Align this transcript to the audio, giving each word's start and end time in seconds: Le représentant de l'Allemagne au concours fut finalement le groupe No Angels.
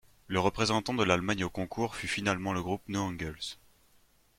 Le 0.25 0.39
représentant 0.39 0.95
de 0.95 1.03
l'Allemagne 1.03 1.43
au 1.43 1.49
concours 1.51 1.95
fut 1.95 2.07
finalement 2.07 2.53
le 2.53 2.63
groupe 2.63 2.81
No 2.87 3.01
Angels. 3.01 3.59